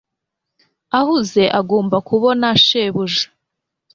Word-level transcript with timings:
ahuze 0.99 1.43
agomba 1.59 1.97
kubona 2.09 2.47
shebuja 2.65 3.25